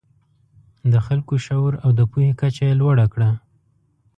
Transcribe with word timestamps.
د 0.91 0.93
خلکو 1.05 1.33
شعور 1.45 1.73
او 1.83 1.89
د 1.99 2.01
پوهې 2.11 2.31
کچه 2.41 2.63
یې 2.67 2.73
لوړه 2.81 3.05
کړه. 3.13 3.29